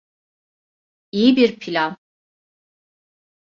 İyi 1.11 1.35
bir 1.35 1.59
plan. 1.59 1.97